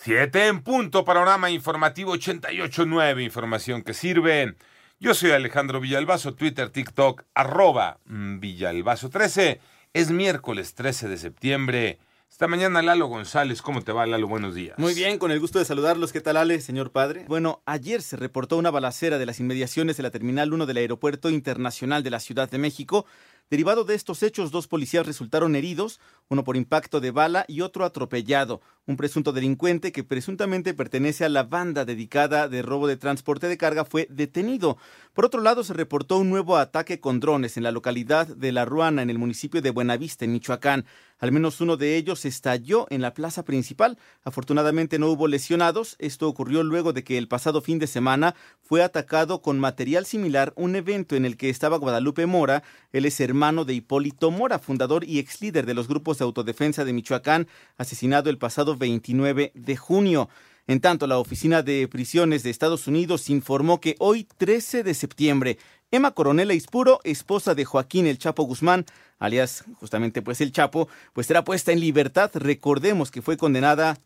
Siete 0.00 0.46
en 0.46 0.62
punto, 0.62 1.04
panorama 1.04 1.50
informativo 1.50 2.14
88.9, 2.14 3.20
información 3.24 3.82
que 3.82 3.94
sirve. 3.94 4.54
Yo 5.00 5.12
soy 5.12 5.32
Alejandro 5.32 5.80
Villalbazo, 5.80 6.34
Twitter, 6.34 6.70
TikTok, 6.70 7.24
arroba 7.34 7.98
mm, 8.04 8.38
Villalbazo 8.38 9.10
13. 9.10 9.60
Es 9.94 10.12
miércoles 10.12 10.76
13 10.76 11.08
de 11.08 11.16
septiembre. 11.16 11.98
Esta 12.30 12.46
mañana 12.46 12.80
Lalo 12.80 13.08
González, 13.08 13.60
¿cómo 13.60 13.82
te 13.82 13.90
va 13.90 14.06
Lalo? 14.06 14.28
Buenos 14.28 14.54
días. 14.54 14.78
Muy 14.78 14.94
bien, 14.94 15.18
con 15.18 15.32
el 15.32 15.40
gusto 15.40 15.58
de 15.58 15.64
saludarlos. 15.64 16.12
¿Qué 16.12 16.20
tal 16.20 16.36
Ale, 16.36 16.60
señor 16.60 16.92
padre? 16.92 17.24
Bueno, 17.26 17.62
ayer 17.66 18.00
se 18.00 18.16
reportó 18.16 18.56
una 18.56 18.70
balacera 18.70 19.18
de 19.18 19.26
las 19.26 19.40
inmediaciones 19.40 19.96
de 19.96 20.04
la 20.04 20.12
Terminal 20.12 20.52
1 20.52 20.66
del 20.66 20.76
Aeropuerto 20.76 21.30
Internacional 21.30 22.04
de 22.04 22.10
la 22.10 22.20
Ciudad 22.20 22.48
de 22.48 22.58
México. 22.58 23.04
Derivado 23.50 23.84
de 23.84 23.94
estos 23.94 24.22
hechos, 24.22 24.50
dos 24.50 24.68
policías 24.68 25.06
resultaron 25.06 25.56
heridos, 25.56 26.00
uno 26.28 26.44
por 26.44 26.58
impacto 26.58 27.00
de 27.00 27.12
bala 27.12 27.46
y 27.48 27.62
otro 27.62 27.86
atropellado. 27.86 28.60
Un 28.84 28.98
presunto 28.98 29.32
delincuente 29.32 29.90
que 29.90 30.04
presuntamente 30.04 30.74
pertenece 30.74 31.24
a 31.24 31.30
la 31.30 31.44
banda 31.44 31.86
dedicada 31.86 32.48
de 32.48 32.60
robo 32.60 32.86
de 32.86 32.98
transporte 32.98 33.48
de 33.48 33.56
carga 33.56 33.86
fue 33.86 34.06
detenido. 34.10 34.76
Por 35.14 35.24
otro 35.24 35.40
lado, 35.40 35.64
se 35.64 35.72
reportó 35.72 36.18
un 36.18 36.28
nuevo 36.28 36.58
ataque 36.58 37.00
con 37.00 37.20
drones 37.20 37.56
en 37.56 37.62
la 37.62 37.72
localidad 37.72 38.26
de 38.26 38.52
La 38.52 38.66
Ruana, 38.66 39.00
en 39.00 39.08
el 39.08 39.18
municipio 39.18 39.62
de 39.62 39.70
Buenavista, 39.70 40.26
en 40.26 40.32
Michoacán. 40.32 40.84
Al 41.18 41.32
menos 41.32 41.60
uno 41.60 41.76
de 41.76 41.96
ellos 41.96 42.24
estalló 42.24 42.86
en 42.90 43.00
la 43.02 43.12
plaza 43.12 43.44
principal. 43.44 43.98
Afortunadamente 44.22 44.98
no 44.98 45.08
hubo 45.08 45.26
lesionados. 45.26 45.96
Esto 45.98 46.28
ocurrió 46.28 46.62
luego 46.62 46.92
de 46.92 47.02
que 47.02 47.18
el 47.18 47.28
pasado 47.28 47.60
fin 47.60 47.78
de 47.78 47.88
semana 47.88 48.36
fue 48.62 48.82
atacado 48.82 49.42
con 49.42 49.58
material 49.58 50.06
similar 50.06 50.52
un 50.54 50.76
evento 50.76 51.16
en 51.16 51.24
el 51.24 51.36
que 51.36 51.50
estaba 51.50 51.78
Guadalupe 51.78 52.26
Mora. 52.26 52.62
Él 52.92 53.04
es 53.04 53.18
hermano 53.20 53.37
de 53.38 53.72
Hipólito 53.72 54.32
Mora, 54.32 54.58
fundador 54.58 55.04
y 55.04 55.20
ex 55.20 55.40
líder 55.40 55.64
de 55.64 55.72
los 55.72 55.86
grupos 55.86 56.18
de 56.18 56.24
autodefensa 56.24 56.84
de 56.84 56.92
Michoacán, 56.92 57.46
asesinado 57.76 58.30
el 58.30 58.36
pasado 58.36 58.76
29 58.76 59.52
de 59.54 59.76
junio. 59.76 60.28
En 60.66 60.80
tanto, 60.80 61.06
la 61.06 61.18
Oficina 61.18 61.62
de 61.62 61.86
Prisiones 61.86 62.42
de 62.42 62.50
Estados 62.50 62.88
Unidos 62.88 63.30
informó 63.30 63.80
que 63.80 63.94
hoy, 64.00 64.26
13 64.38 64.82
de 64.82 64.92
septiembre, 64.92 65.58
Emma 65.92 66.10
Coronel 66.10 66.50
Ispuro, 66.50 66.98
esposa 67.04 67.54
de 67.54 67.64
Joaquín 67.64 68.08
El 68.08 68.18
Chapo 68.18 68.42
Guzmán, 68.42 68.84
alias 69.20 69.64
justamente 69.78 70.20
pues 70.20 70.40
El 70.40 70.50
Chapo, 70.50 70.88
pues 71.12 71.28
será 71.28 71.44
puesta 71.44 71.70
en 71.70 71.78
libertad. 71.78 72.32
Recordemos 72.34 73.12
que 73.12 73.22
fue 73.22 73.36
condenada 73.36 74.00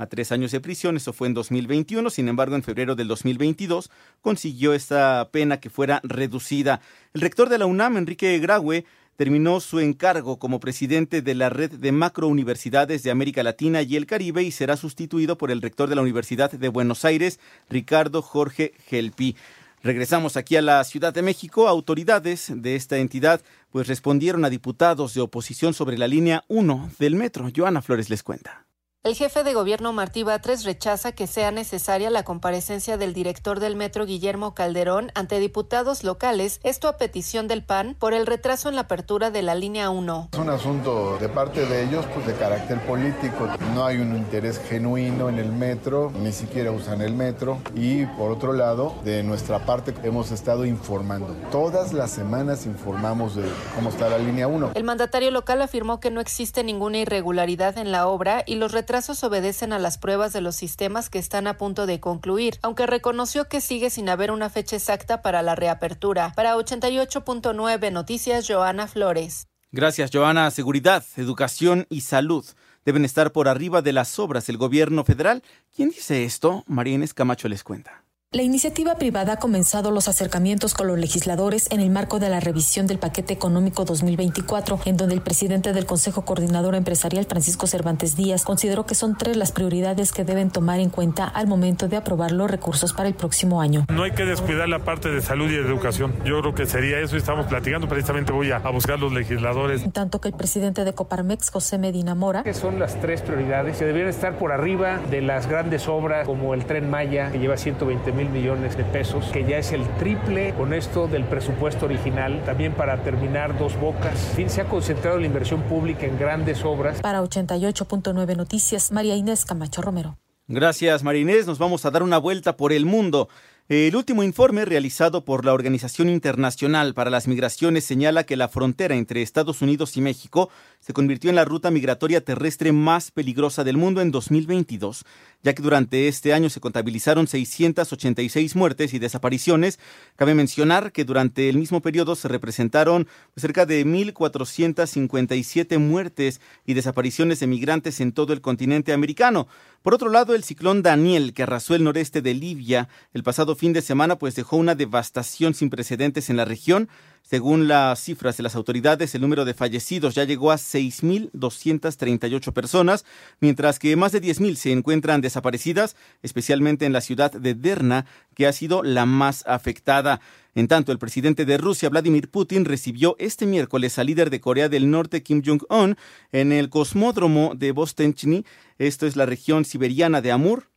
a 0.00 0.06
tres 0.06 0.32
años 0.32 0.50
de 0.50 0.60
prisión, 0.60 0.96
eso 0.96 1.12
fue 1.12 1.28
en 1.28 1.34
2021, 1.34 2.08
sin 2.08 2.28
embargo 2.28 2.56
en 2.56 2.62
febrero 2.62 2.94
del 2.96 3.06
2022 3.06 3.90
consiguió 4.22 4.72
esta 4.72 5.28
pena 5.30 5.60
que 5.60 5.68
fuera 5.68 6.00
reducida. 6.02 6.80
El 7.12 7.20
rector 7.20 7.50
de 7.50 7.58
la 7.58 7.66
UNAM, 7.66 7.98
Enrique 7.98 8.38
Graue, 8.38 8.86
terminó 9.16 9.60
su 9.60 9.78
encargo 9.78 10.38
como 10.38 10.58
presidente 10.58 11.20
de 11.20 11.34
la 11.34 11.50
red 11.50 11.72
de 11.72 11.92
macrouniversidades 11.92 13.02
de 13.02 13.10
América 13.10 13.42
Latina 13.42 13.82
y 13.82 13.96
el 13.96 14.06
Caribe 14.06 14.42
y 14.42 14.50
será 14.52 14.78
sustituido 14.78 15.36
por 15.36 15.50
el 15.50 15.60
rector 15.60 15.90
de 15.90 15.96
la 15.96 16.02
Universidad 16.02 16.50
de 16.50 16.68
Buenos 16.70 17.04
Aires, 17.04 17.38
Ricardo 17.68 18.22
Jorge 18.22 18.72
Gelpi. 18.86 19.36
Regresamos 19.82 20.38
aquí 20.38 20.56
a 20.56 20.62
la 20.62 20.82
Ciudad 20.84 21.12
de 21.12 21.20
México. 21.20 21.68
Autoridades 21.68 22.50
de 22.54 22.74
esta 22.74 22.96
entidad 22.96 23.42
pues 23.70 23.86
respondieron 23.86 24.46
a 24.46 24.50
diputados 24.50 25.12
de 25.12 25.20
oposición 25.20 25.74
sobre 25.74 25.98
la 25.98 26.08
línea 26.08 26.44
1 26.48 26.92
del 26.98 27.16
metro. 27.16 27.50
Joana 27.54 27.82
Flores 27.82 28.08
les 28.08 28.22
cuenta. 28.22 28.69
El 29.02 29.14
jefe 29.14 29.44
de 29.44 29.54
gobierno 29.54 29.94
Martí 29.94 30.24
Batres 30.24 30.62
rechaza 30.64 31.12
que 31.12 31.26
sea 31.26 31.50
necesaria 31.52 32.10
la 32.10 32.22
comparecencia 32.22 32.98
del 32.98 33.14
director 33.14 33.58
del 33.58 33.74
metro 33.74 34.04
Guillermo 34.04 34.52
Calderón 34.52 35.10
ante 35.14 35.38
diputados 35.38 36.04
locales, 36.04 36.60
esto 36.64 36.86
a 36.86 36.98
petición 36.98 37.48
del 37.48 37.64
PAN 37.64 37.96
por 37.98 38.12
el 38.12 38.26
retraso 38.26 38.68
en 38.68 38.74
la 38.74 38.82
apertura 38.82 39.30
de 39.30 39.40
la 39.40 39.54
línea 39.54 39.88
1. 39.88 40.28
Es 40.34 40.38
un 40.38 40.50
asunto 40.50 41.16
de 41.16 41.30
parte 41.30 41.64
de 41.64 41.84
ellos 41.84 42.04
pues 42.12 42.26
de 42.26 42.34
carácter 42.34 42.78
político. 42.80 43.48
No 43.74 43.86
hay 43.86 43.96
un 43.96 44.14
interés 44.14 44.60
genuino 44.68 45.30
en 45.30 45.38
el 45.38 45.50
metro, 45.50 46.12
ni 46.20 46.32
siquiera 46.32 46.70
usan 46.70 47.00
el 47.00 47.14
metro 47.14 47.56
y 47.74 48.04
por 48.04 48.30
otro 48.30 48.52
lado, 48.52 48.94
de 49.02 49.22
nuestra 49.22 49.64
parte 49.64 49.94
hemos 50.02 50.30
estado 50.30 50.66
informando. 50.66 51.34
Todas 51.50 51.94
las 51.94 52.10
semanas 52.10 52.66
informamos 52.66 53.34
de 53.34 53.48
cómo 53.74 53.88
está 53.88 54.10
la 54.10 54.18
línea 54.18 54.46
1. 54.46 54.72
El 54.74 54.84
mandatario 54.84 55.30
local 55.30 55.62
afirmó 55.62 56.00
que 56.00 56.10
no 56.10 56.20
existe 56.20 56.62
ninguna 56.62 56.98
irregularidad 56.98 57.78
en 57.78 57.92
la 57.92 58.06
obra 58.06 58.44
y 58.44 58.56
los 58.56 58.72
retrasos 58.72 58.89
obedecen 59.22 59.72
a 59.72 59.78
las 59.78 59.98
pruebas 59.98 60.32
de 60.32 60.40
los 60.40 60.56
sistemas 60.56 61.10
que 61.10 61.18
están 61.18 61.46
a 61.46 61.56
punto 61.56 61.86
de 61.86 62.00
concluir, 62.00 62.58
aunque 62.62 62.86
reconoció 62.86 63.48
que 63.48 63.60
sigue 63.60 63.88
sin 63.88 64.08
haber 64.08 64.32
una 64.32 64.50
fecha 64.50 64.76
exacta 64.76 65.22
para 65.22 65.42
la 65.42 65.54
reapertura. 65.54 66.32
Para 66.34 66.56
88.9 66.56 67.92
Noticias, 67.92 68.46
Joana 68.48 68.88
Flores. 68.88 69.46
Gracias, 69.70 70.10
Joana. 70.12 70.50
Seguridad, 70.50 71.04
educación 71.16 71.86
y 71.88 72.00
salud 72.00 72.44
deben 72.84 73.04
estar 73.04 73.30
por 73.30 73.46
arriba 73.46 73.82
de 73.82 73.92
las 73.92 74.18
obras 74.18 74.46
del 74.46 74.56
gobierno 74.56 75.04
federal. 75.04 75.42
¿Quién 75.74 75.90
dice 75.90 76.24
esto? 76.24 76.64
María 76.66 76.94
Inés 76.94 77.14
Camacho 77.14 77.48
les 77.48 77.62
cuenta. 77.62 78.02
La 78.32 78.42
iniciativa 78.42 78.94
privada 78.94 79.32
ha 79.32 79.36
comenzado 79.38 79.90
los 79.90 80.06
acercamientos 80.06 80.72
con 80.72 80.86
los 80.86 80.96
legisladores 80.96 81.66
en 81.72 81.80
el 81.80 81.90
marco 81.90 82.20
de 82.20 82.28
la 82.28 82.38
revisión 82.38 82.86
del 82.86 83.00
paquete 83.00 83.32
económico 83.32 83.84
2024, 83.84 84.78
en 84.84 84.96
donde 84.96 85.16
el 85.16 85.20
presidente 85.20 85.72
del 85.72 85.84
Consejo 85.84 86.24
Coordinador 86.24 86.76
Empresarial, 86.76 87.24
Francisco 87.24 87.66
Cervantes 87.66 88.14
Díaz, 88.14 88.44
consideró 88.44 88.86
que 88.86 88.94
son 88.94 89.18
tres 89.18 89.36
las 89.36 89.50
prioridades 89.50 90.12
que 90.12 90.22
deben 90.22 90.52
tomar 90.52 90.78
en 90.78 90.90
cuenta 90.90 91.24
al 91.24 91.48
momento 91.48 91.88
de 91.88 91.96
aprobar 91.96 92.30
los 92.30 92.48
recursos 92.48 92.92
para 92.92 93.08
el 93.08 93.16
próximo 93.16 93.60
año. 93.60 93.84
No 93.92 94.04
hay 94.04 94.12
que 94.12 94.24
descuidar 94.24 94.68
la 94.68 94.84
parte 94.84 95.08
de 95.08 95.22
salud 95.22 95.50
y 95.50 95.56
de 95.56 95.62
educación. 95.62 96.14
Yo 96.24 96.40
creo 96.40 96.54
que 96.54 96.66
sería 96.66 97.00
eso 97.00 97.16
y 97.16 97.18
estamos 97.18 97.46
platicando. 97.46 97.88
Precisamente 97.88 98.30
voy 98.30 98.52
a, 98.52 98.58
a 98.58 98.70
buscar 98.70 99.00
los 99.00 99.12
legisladores. 99.12 99.82
En 99.82 99.90
tanto 99.90 100.20
que 100.20 100.28
el 100.28 100.34
presidente 100.34 100.84
de 100.84 100.92
Coparmex, 100.92 101.50
José 101.50 101.78
Medina 101.78 102.14
Mora, 102.14 102.44
que 102.44 102.54
son 102.54 102.78
las 102.78 102.94
tres 103.00 103.22
prioridades 103.22 103.76
que 103.76 103.86
deberían 103.86 104.08
estar 104.08 104.38
por 104.38 104.52
arriba 104.52 105.00
de 105.10 105.20
las 105.20 105.48
grandes 105.48 105.88
obras 105.88 106.24
como 106.28 106.54
el 106.54 106.64
Tren 106.64 106.88
Maya, 106.88 107.32
que 107.32 107.40
lleva 107.40 107.56
120 107.56 108.19
mil 108.20 108.28
millones 108.28 108.76
de 108.76 108.84
pesos, 108.84 109.24
que 109.32 109.44
ya 109.44 109.58
es 109.58 109.72
el 109.72 109.86
triple 109.96 110.52
con 110.54 110.74
esto 110.74 111.08
del 111.08 111.24
presupuesto 111.24 111.86
original, 111.86 112.42
también 112.44 112.74
para 112.74 113.02
terminar 113.02 113.58
dos 113.58 113.78
bocas. 113.80 114.30
En 114.30 114.36
fin, 114.36 114.50
se 114.50 114.60
ha 114.60 114.64
concentrado 114.66 115.18
la 115.18 115.26
inversión 115.26 115.62
pública 115.62 116.04
en 116.06 116.18
grandes 116.18 116.64
obras. 116.64 117.00
Para 117.00 117.22
88.9 117.22 118.36
Noticias, 118.36 118.92
María 118.92 119.16
Inés 119.16 119.46
Camacho 119.46 119.80
Romero. 119.80 120.18
Gracias, 120.48 121.02
María 121.02 121.22
Inés. 121.22 121.46
Nos 121.46 121.58
vamos 121.58 121.84
a 121.86 121.90
dar 121.90 122.02
una 122.02 122.18
vuelta 122.18 122.56
por 122.56 122.72
el 122.72 122.84
mundo. 122.84 123.28
El 123.70 123.94
último 123.94 124.24
informe 124.24 124.64
realizado 124.64 125.24
por 125.24 125.44
la 125.44 125.54
Organización 125.54 126.08
Internacional 126.08 126.92
para 126.92 127.08
las 127.08 127.28
Migraciones 127.28 127.84
señala 127.84 128.24
que 128.24 128.34
la 128.36 128.48
frontera 128.48 128.96
entre 128.96 129.22
Estados 129.22 129.62
Unidos 129.62 129.96
y 129.96 130.00
México 130.00 130.50
se 130.80 130.92
convirtió 130.92 131.30
en 131.30 131.36
la 131.36 131.44
ruta 131.44 131.70
migratoria 131.70 132.24
terrestre 132.24 132.72
más 132.72 133.12
peligrosa 133.12 133.62
del 133.62 133.76
mundo 133.76 134.00
en 134.00 134.10
2022, 134.10 135.04
ya 135.44 135.54
que 135.54 135.62
durante 135.62 136.08
este 136.08 136.32
año 136.32 136.50
se 136.50 136.58
contabilizaron 136.58 137.28
686 137.28 138.56
muertes 138.56 138.92
y 138.92 138.98
desapariciones. 138.98 139.78
Cabe 140.16 140.34
mencionar 140.34 140.90
que 140.90 141.04
durante 141.04 141.48
el 141.48 141.56
mismo 141.56 141.80
periodo 141.80 142.16
se 142.16 142.26
representaron 142.26 143.06
cerca 143.36 143.66
de 143.66 143.86
1.457 143.86 145.78
muertes 145.78 146.40
y 146.66 146.74
desapariciones 146.74 147.38
de 147.38 147.46
migrantes 147.46 148.00
en 148.00 148.10
todo 148.10 148.32
el 148.32 148.40
continente 148.40 148.92
americano. 148.92 149.46
Por 149.82 149.94
otro 149.94 150.10
lado, 150.10 150.34
el 150.34 150.42
ciclón 150.42 150.82
Daniel, 150.82 151.34
que 151.34 151.44
arrasó 151.44 151.76
el 151.76 151.84
noreste 151.84 152.20
de 152.20 152.34
Libia 152.34 152.88
el 153.14 153.22
pasado 153.22 153.54
fin 153.60 153.72
de 153.74 153.82
semana, 153.82 154.16
pues 154.16 154.34
dejó 154.34 154.56
una 154.56 154.74
devastación 154.74 155.52
sin 155.52 155.68
precedentes 155.68 156.30
en 156.30 156.38
la 156.38 156.46
región. 156.46 156.88
Según 157.20 157.68
las 157.68 158.00
cifras 158.00 158.38
de 158.38 158.42
las 158.42 158.56
autoridades, 158.56 159.14
el 159.14 159.20
número 159.20 159.44
de 159.44 159.52
fallecidos 159.52 160.14
ya 160.14 160.24
llegó 160.24 160.50
a 160.50 160.56
6.238 160.56 162.52
personas, 162.54 163.04
mientras 163.38 163.78
que 163.78 163.94
más 163.96 164.12
de 164.12 164.22
10.000 164.22 164.54
se 164.54 164.72
encuentran 164.72 165.20
desaparecidas, 165.20 165.94
especialmente 166.22 166.86
en 166.86 166.94
la 166.94 167.02
ciudad 167.02 167.32
de 167.32 167.54
Derna, 167.54 168.06
que 168.34 168.46
ha 168.46 168.52
sido 168.54 168.82
la 168.82 169.04
más 169.04 169.44
afectada. 169.46 170.22
En 170.54 170.66
tanto, 170.66 170.90
el 170.90 170.98
presidente 170.98 171.44
de 171.44 171.58
Rusia, 171.58 171.90
Vladimir 171.90 172.30
Putin, 172.30 172.64
recibió 172.64 173.14
este 173.18 173.44
miércoles 173.44 173.98
al 173.98 174.06
líder 174.06 174.30
de 174.30 174.40
Corea 174.40 174.70
del 174.70 174.90
Norte, 174.90 175.22
Kim 175.22 175.42
Jong-un, 175.44 175.98
en 176.32 176.52
el 176.52 176.70
cosmódromo 176.70 177.52
de 177.54 177.72
Vostenchny, 177.72 178.46
esto 178.78 179.06
es 179.06 179.16
la 179.16 179.26
región 179.26 179.66
siberiana 179.66 180.22
de 180.22 180.32
Amur, 180.32 180.69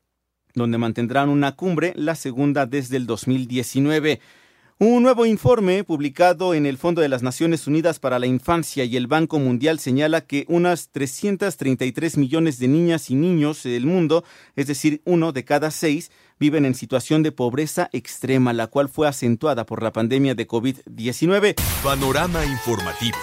donde 0.56 0.78
mantendrán 0.78 1.30
una 1.30 1.56
cumbre, 1.56 1.94
la 1.96 2.16
segunda 2.16 2.66
desde 2.66 2.98
el 2.98 3.06
2019. 3.06 4.20
Un 4.80 5.04
nuevo 5.04 5.26
informe 5.26 5.84
publicado 5.84 6.54
en 6.54 6.66
el 6.66 6.78
Fondo 6.78 7.02
de 7.02 7.08
las 7.08 7.24
Naciones 7.24 7.68
Unidas 7.68 8.00
para 8.00 8.20
la 8.20 8.26
Infancia 8.26 8.84
y 8.84 8.98
el 8.98 9.08
Banco 9.08 9.40
Mundial 9.40 9.80
señala 9.80 10.22
que 10.22 10.46
unas 10.50 10.90
333 10.90 12.18
millones 12.18 12.60
de 12.60 12.68
niñas 12.68 13.10
y 13.10 13.16
niños 13.16 13.64
del 13.64 13.86
mundo, 13.86 14.26
es 14.56 14.68
decir, 14.68 15.02
uno 15.06 15.32
de 15.32 15.46
cada 15.46 15.72
seis, 15.72 16.12
viven 16.40 16.66
en 16.66 16.76
situación 16.76 17.24
de 17.24 17.32
pobreza 17.32 17.90
extrema, 17.94 18.52
la 18.52 18.68
cual 18.68 18.90
fue 18.90 19.08
acentuada 19.08 19.66
por 19.66 19.84
la 19.84 19.94
pandemia 19.94 20.36
de 20.36 20.48
COVID-19. 20.48 21.56
Panorama 21.84 22.44
informativo. 22.44 23.18